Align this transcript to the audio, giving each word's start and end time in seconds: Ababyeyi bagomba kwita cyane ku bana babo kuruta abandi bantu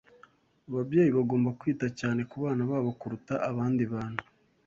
Ababyeyi 0.69 1.11
bagomba 1.17 1.55
kwita 1.59 1.87
cyane 1.99 2.21
ku 2.29 2.35
bana 2.43 2.61
babo 2.71 2.89
kuruta 2.99 3.33
abandi 3.49 3.83
bantu 3.93 4.23